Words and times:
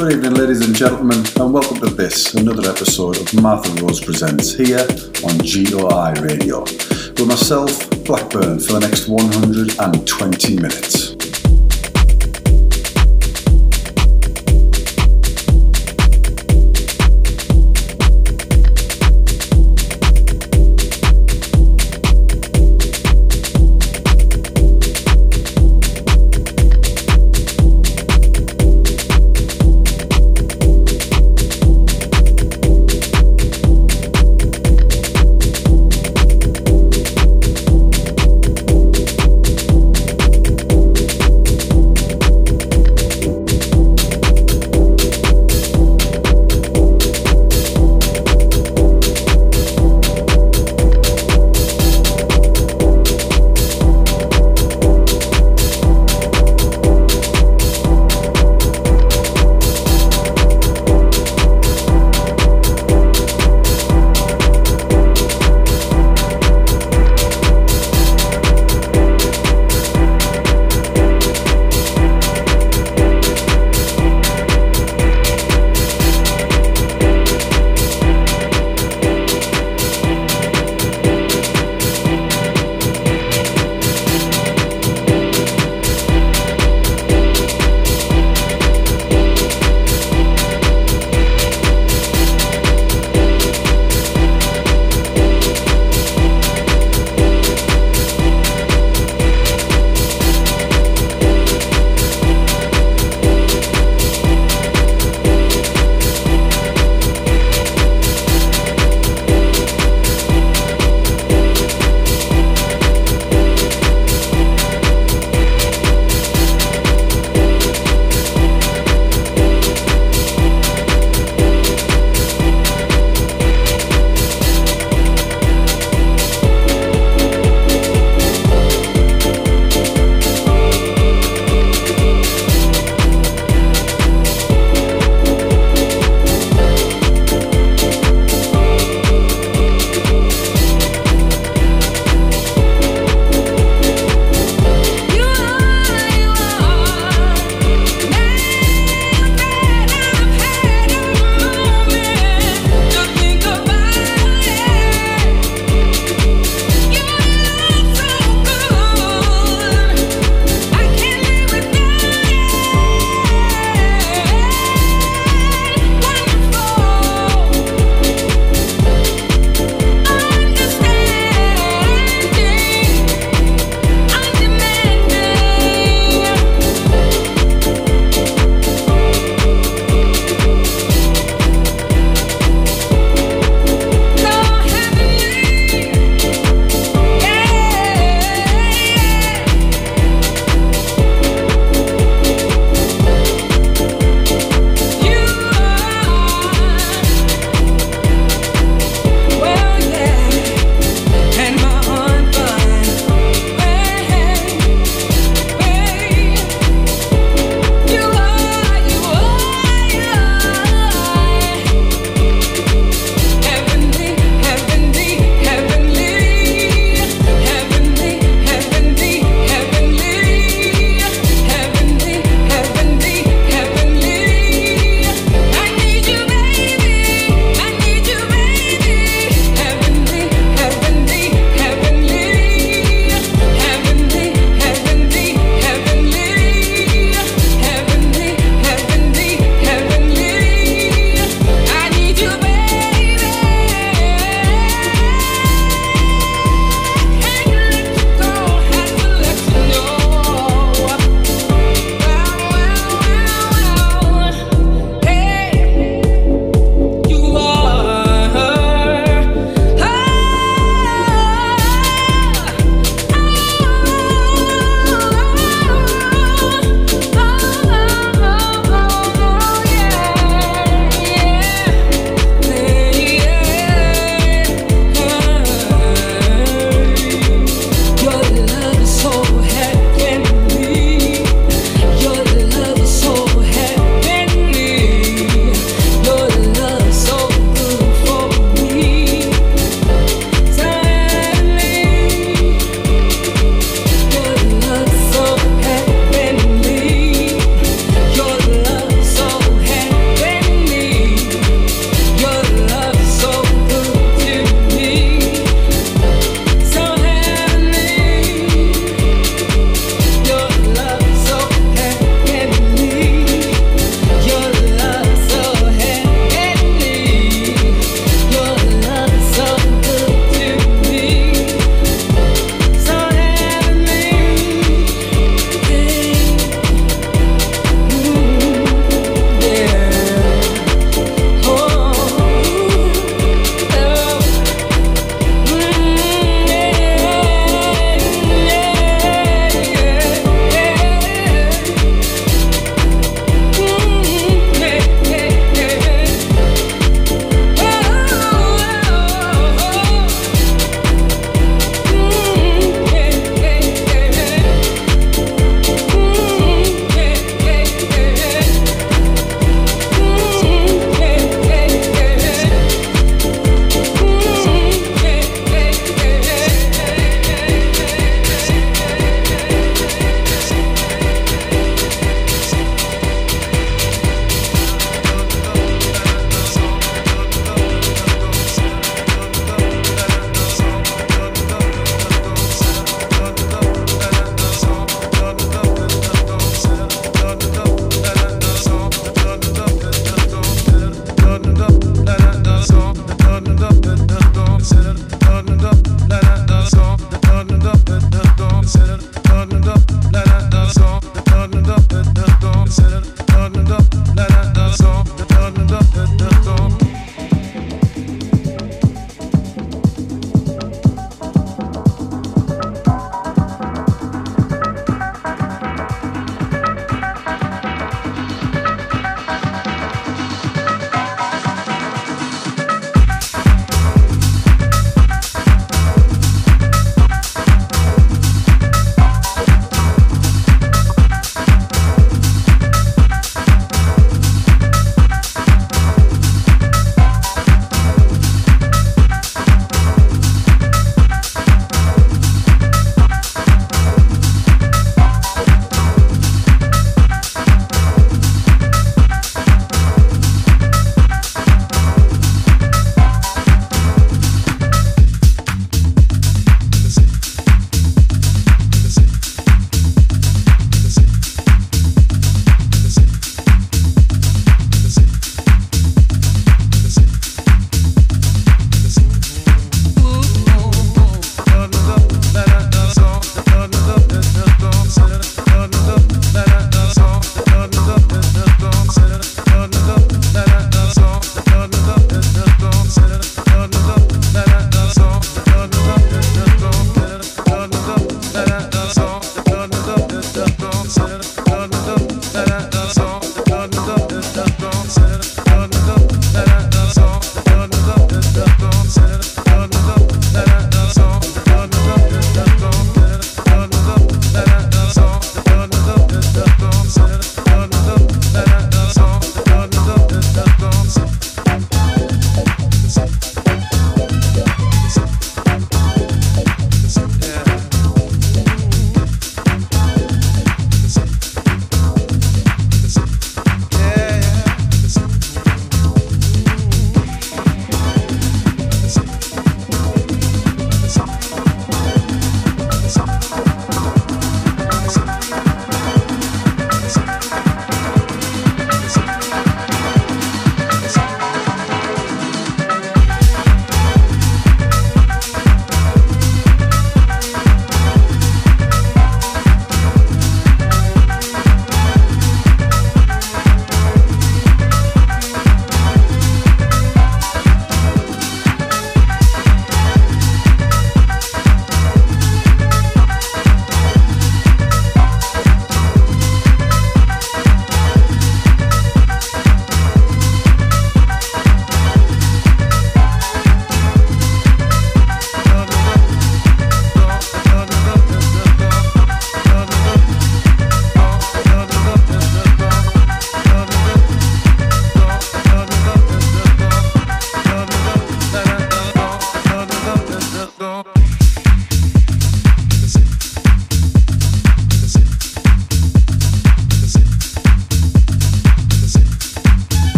Good 0.00 0.12
evening, 0.12 0.32
ladies 0.32 0.66
and 0.66 0.74
gentlemen, 0.74 1.22
and 1.38 1.52
welcome 1.52 1.78
to 1.80 1.90
this, 1.90 2.32
another 2.32 2.70
episode 2.70 3.18
of 3.18 3.42
Martha 3.42 3.70
Rose 3.84 4.00
Presents 4.00 4.54
here 4.54 4.78
on 4.78 5.36
GOI 5.44 6.14
Radio. 6.22 6.60
With 6.60 7.28
myself, 7.28 7.90
Blackburn, 8.06 8.60
for 8.60 8.72
the 8.72 8.80
next 8.80 9.08
120 9.08 10.56
minutes. 10.56 11.09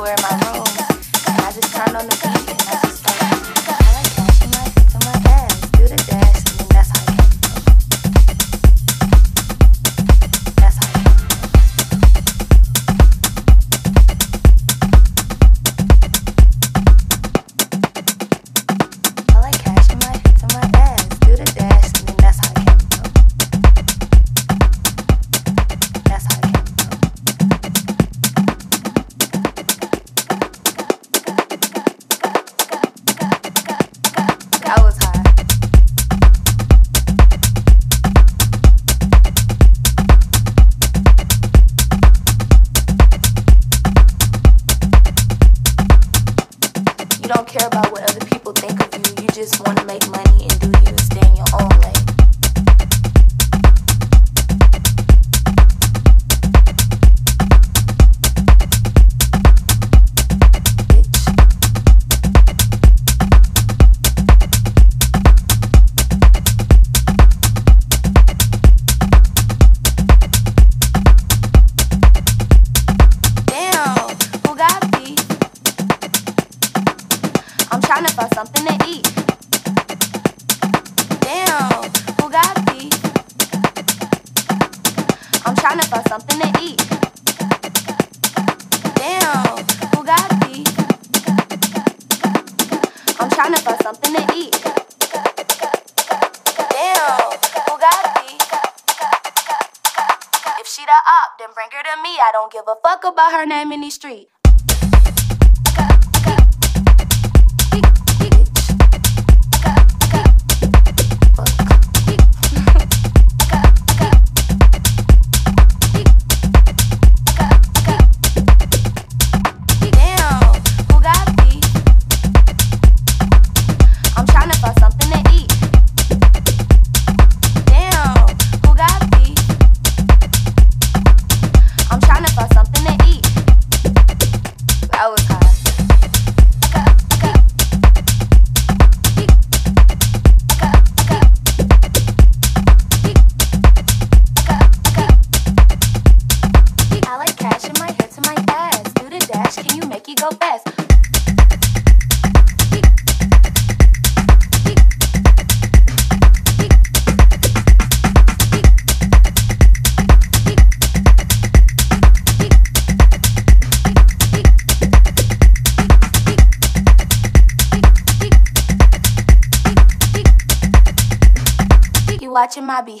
wear 0.00 0.16
my 0.22 0.30
robe. 0.46 0.66
I 1.26 1.52
just 1.52 1.74
turn 1.74 1.94
on 1.94 2.06
the 2.06 2.44
beat. 2.46 2.49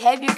behavior 0.00 0.29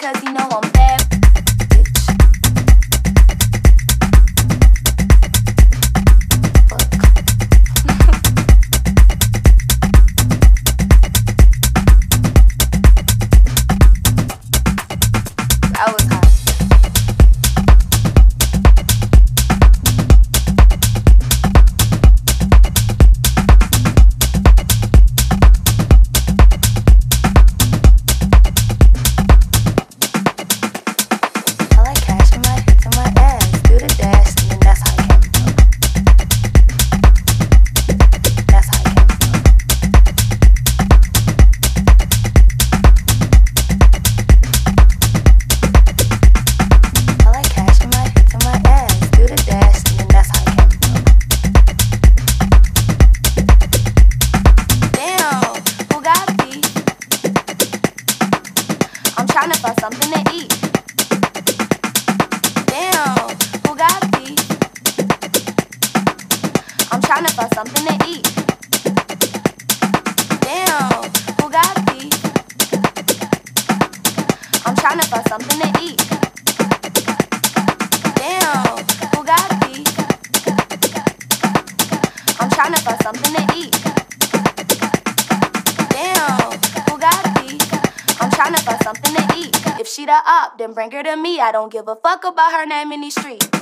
I 91.43 91.51
don't 91.51 91.73
give 91.73 91.89
a 91.89 91.97
fuck 91.97 92.23
about 92.25 92.53
her 92.53 92.65
name 92.65 92.93
in 92.93 93.01
these 93.01 93.17
streets. 93.17 93.62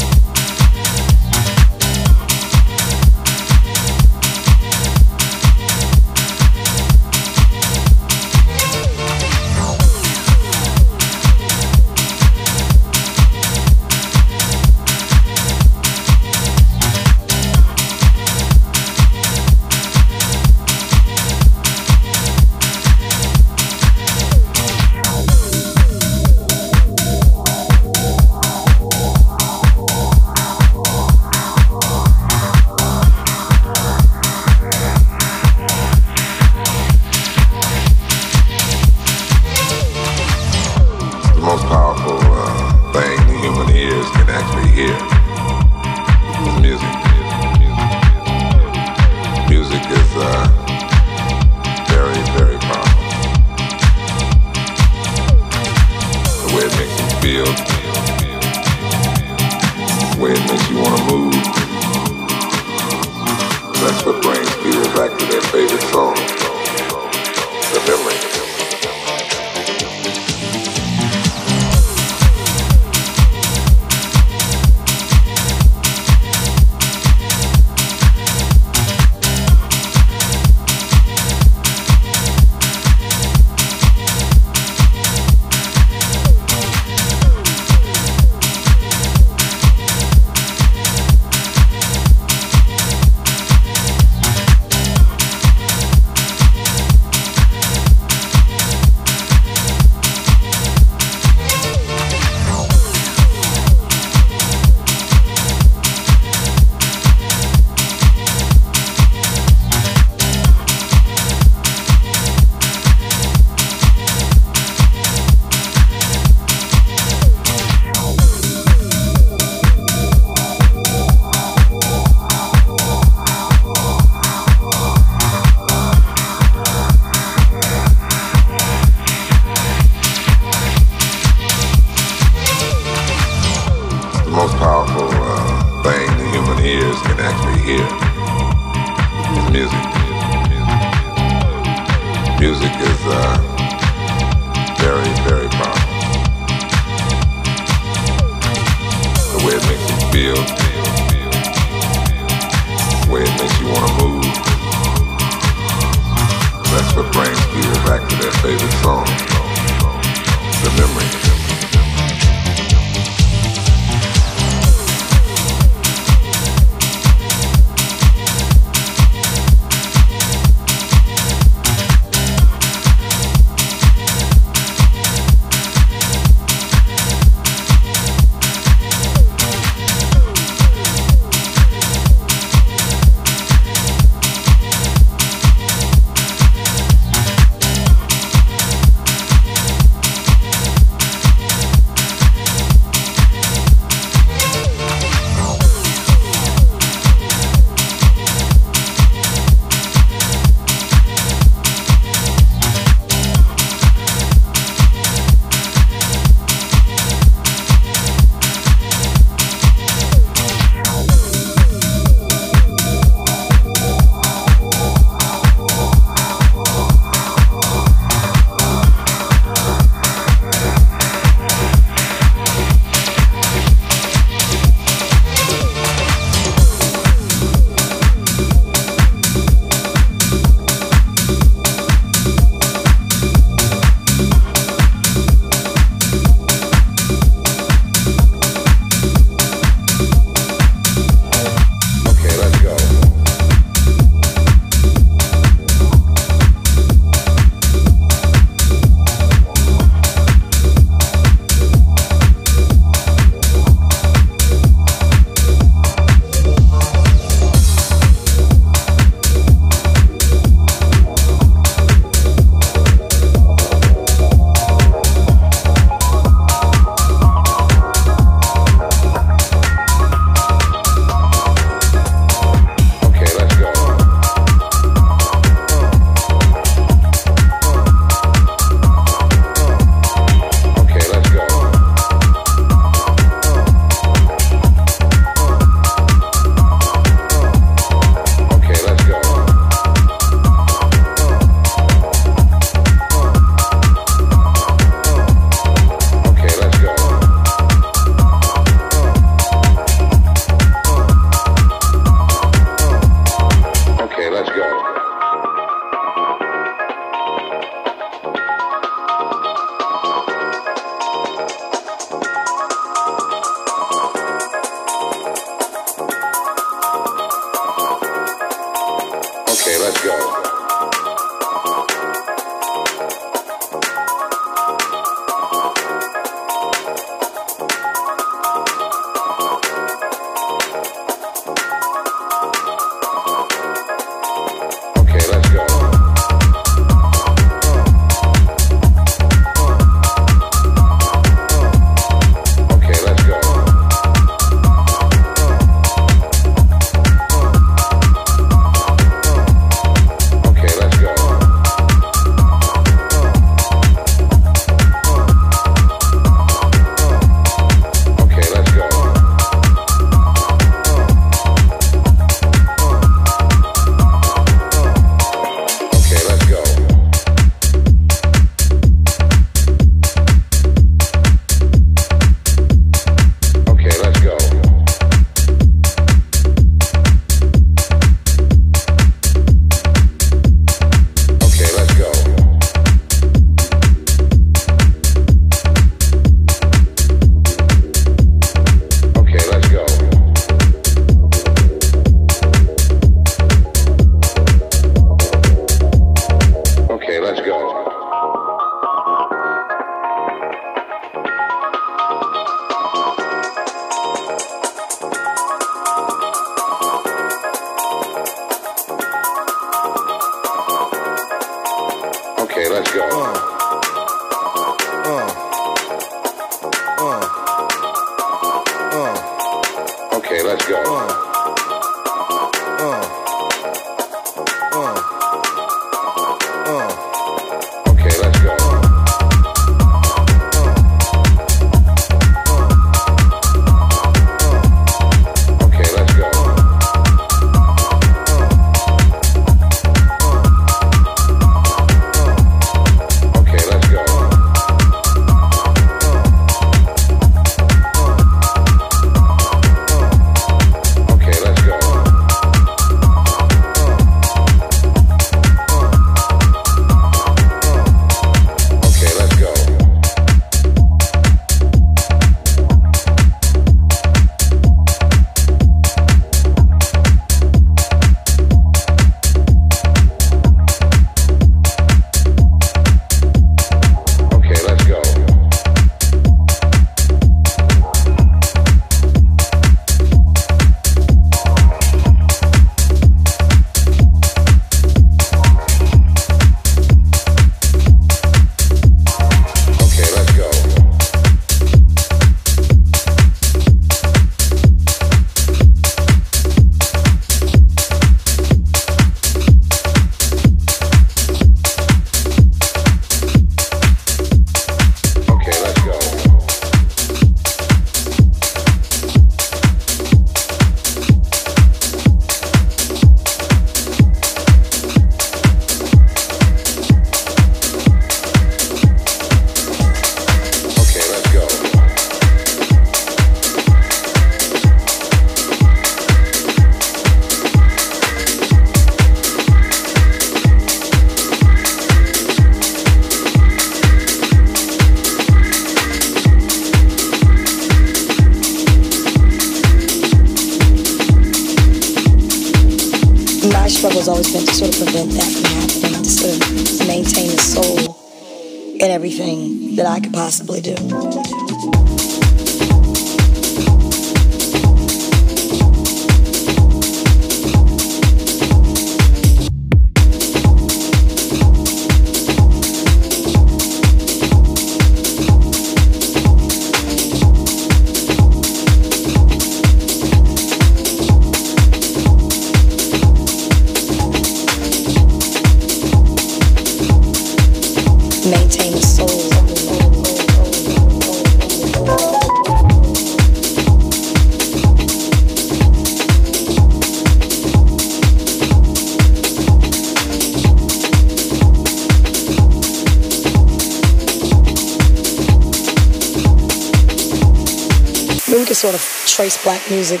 Sort 598.54 598.74
of 598.74 598.80
trace 599.06 599.42
black 599.42 599.62
music 599.70 600.00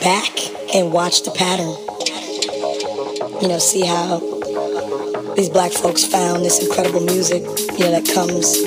back 0.00 0.32
and 0.74 0.92
watch 0.92 1.22
the 1.22 1.30
pattern. 1.32 1.74
You 3.42 3.48
know, 3.48 3.58
see 3.58 3.84
how 3.84 4.20
these 5.34 5.48
black 5.48 5.72
folks 5.72 6.04
found 6.04 6.44
this 6.44 6.62
incredible 6.62 7.00
music, 7.00 7.42
you 7.76 7.84
know, 7.84 7.92
that 7.92 8.08
comes 8.08 8.60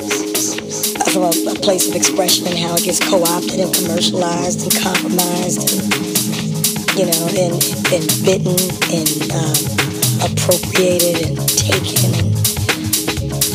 from 1.14 1.24
a, 1.24 1.34
a 1.52 1.56
place 1.62 1.88
of 1.88 1.96
expression 1.96 2.46
and 2.48 2.58
how 2.58 2.76
it 2.76 2.84
gets 2.84 3.00
co-opted 3.00 3.60
and 3.60 3.74
commercialized 3.74 4.68
and 4.68 4.74
compromised 4.84 5.64
and, 5.64 5.82
you 7.00 7.06
know, 7.08 7.24
and, 7.40 7.56
and 7.96 8.04
bitten 8.26 8.58
and 8.92 9.10
um, 9.32 9.56
appropriated 10.28 11.24
and 11.24 11.38
taken. 11.56 12.12
And, 12.20 12.30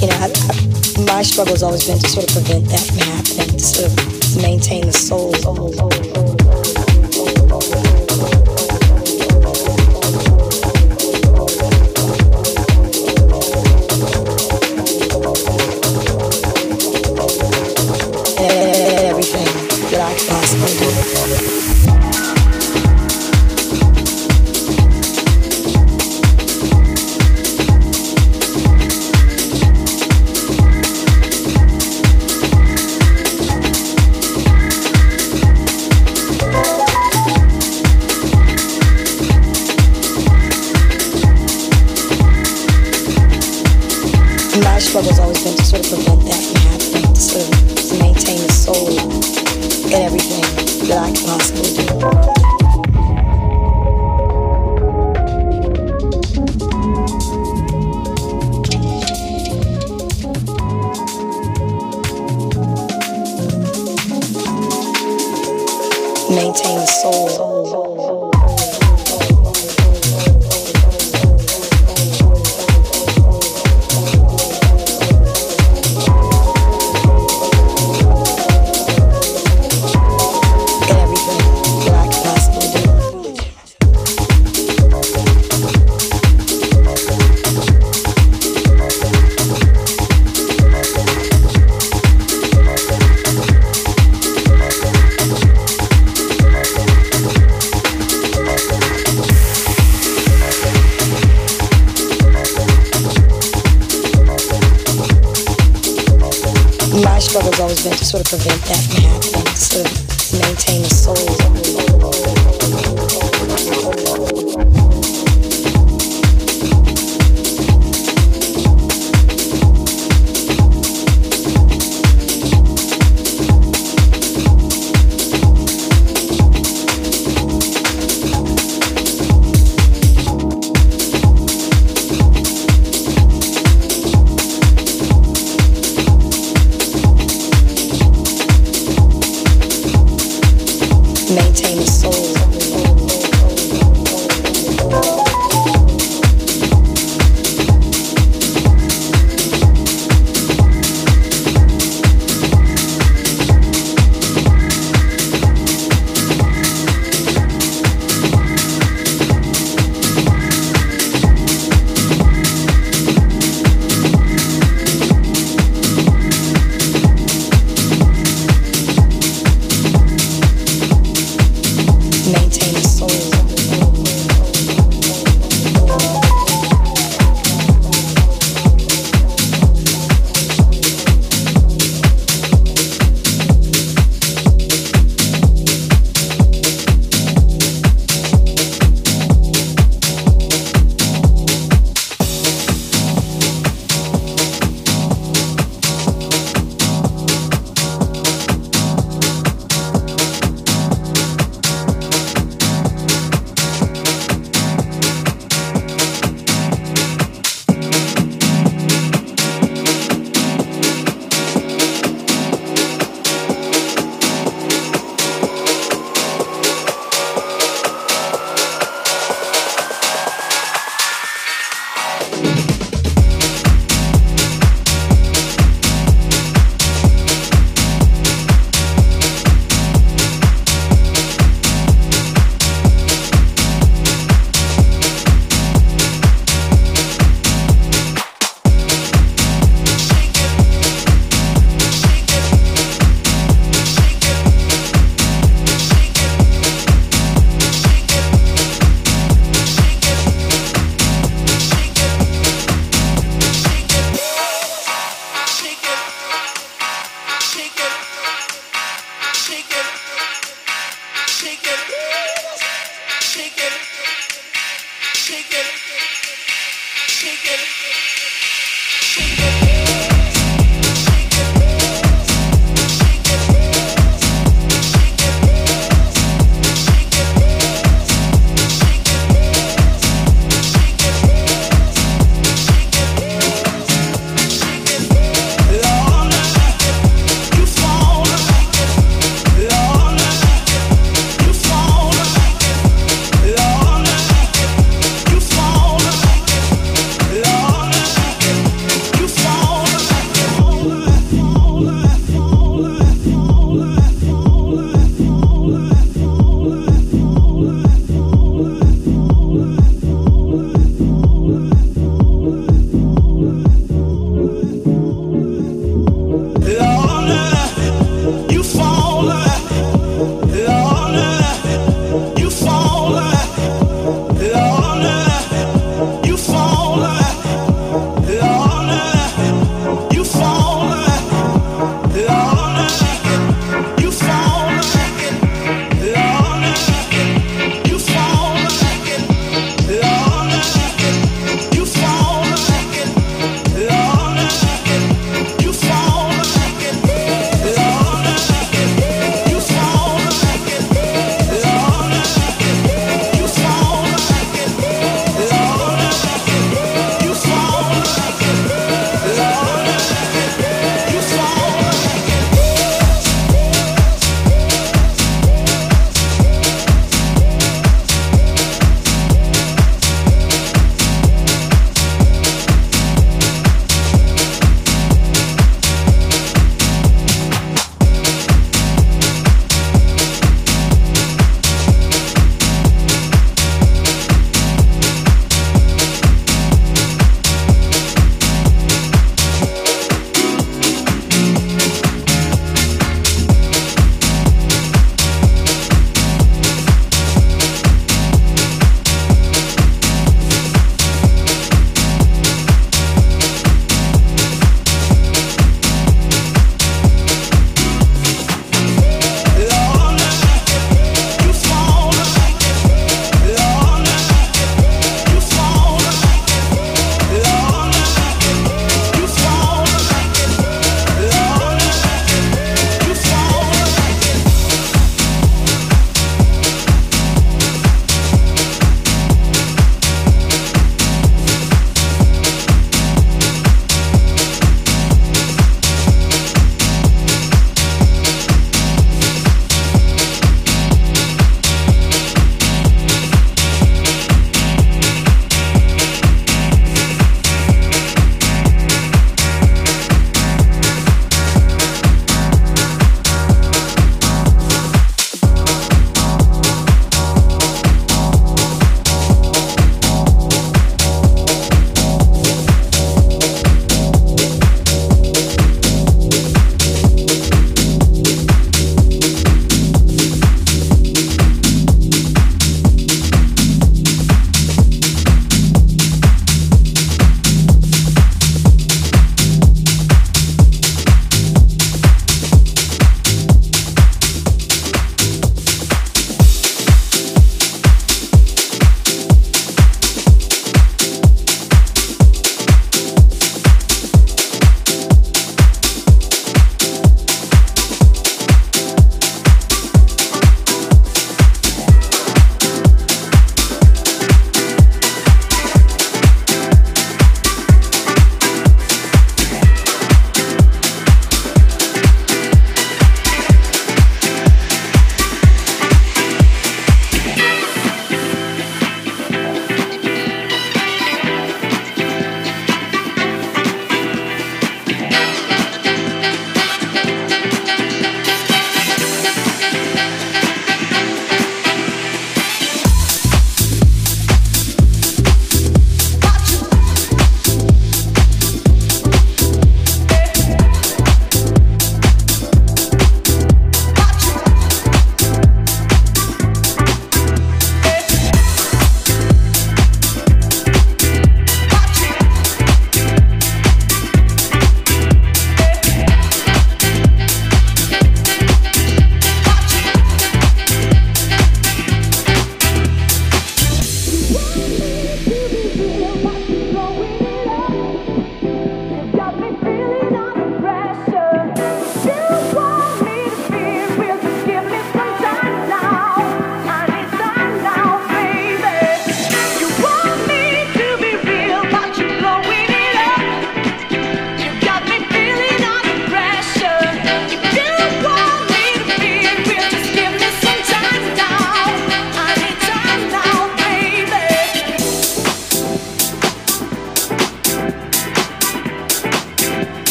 you 0.00 0.08
know, 0.08 0.16
I, 0.18 0.32
I, 0.32 0.70
my 1.04 1.22
struggle 1.22 1.54
has 1.54 1.62
always 1.62 1.86
been 1.86 1.98
to 1.98 2.08
sort 2.08 2.24
of 2.24 2.32
prevent 2.32 2.64
that 2.72 2.86
from 2.88 2.98
happening, 3.12 3.58
to 3.58 3.64
sort 3.64 3.92
of 3.92 4.19
maintain 4.36 4.86
the 4.86 4.92
soul. 4.92 6.29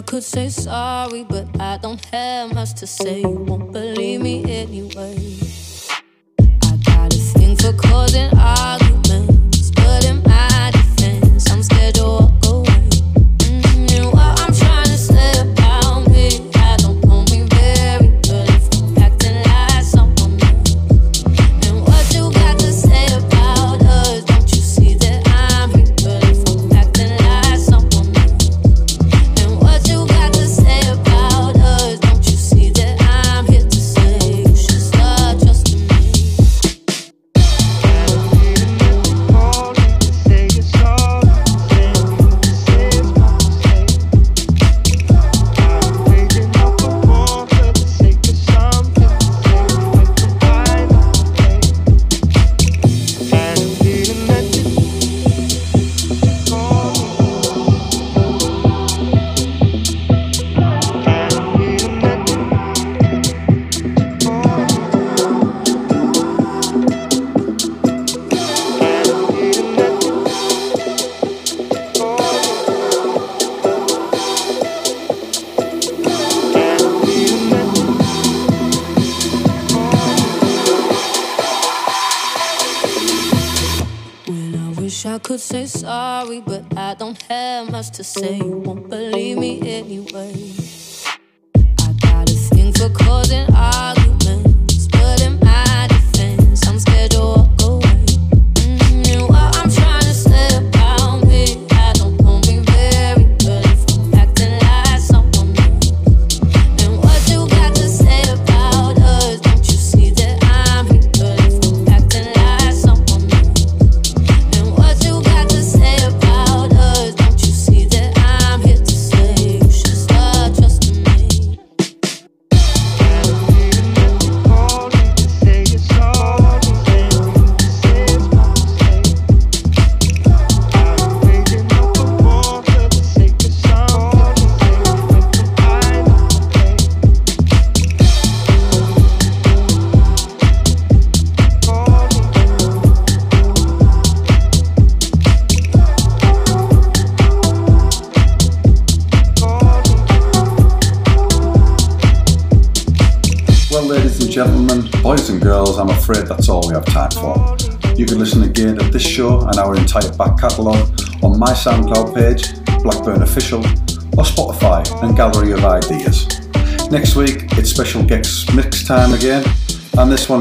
I 0.00 0.02
could 0.02 0.22
say 0.22 0.48
sorry, 0.48 1.24
but 1.24 1.60
I 1.60 1.76
don't 1.76 2.02
have 2.06 2.54
much 2.54 2.72
to 2.76 2.86
say. 2.86 3.20
You 3.20 3.28
won't 3.28 3.70
believe 3.70 4.22
me 4.22 4.42
anyway. 4.44 5.14
I 6.38 6.76
got 6.86 7.12
a 7.12 7.18
thing 7.18 7.54
for 7.56 7.74
causing 7.74 8.30
arguments, 8.38 9.70
but 9.72 10.06
in 10.06 10.22
my 10.22 10.70
defense, 10.72 11.50
I'm 11.50 11.62
scheduled. 11.62 12.39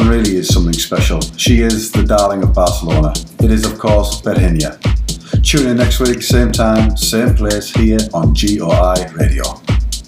Really 0.07 0.37
is 0.37 0.47
something 0.47 0.73
special. 0.73 1.19
She 1.37 1.61
is 1.61 1.91
the 1.91 2.03
darling 2.03 2.41
of 2.41 2.53
Barcelona. 2.53 3.13
It 3.43 3.51
is, 3.51 3.65
of 3.65 3.77
course, 3.77 4.21
Virginia. 4.21 4.79
Tune 5.43 5.67
in 5.67 5.77
next 5.77 5.99
week, 5.99 6.21
same 6.21 6.51
time, 6.51 6.97
same 6.97 7.35
place, 7.35 7.69
here 7.69 7.99
on 8.13 8.33
GOI 8.33 9.11
Radio. 9.13 9.43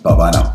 Bye 0.03 0.15
bye 0.15 0.31
now. 0.31 0.50